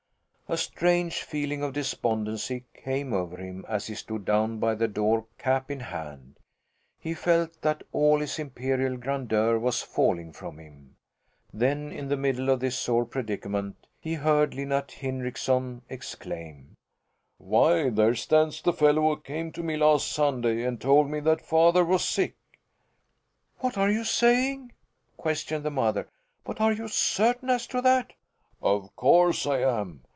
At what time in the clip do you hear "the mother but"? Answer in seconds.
25.63-26.59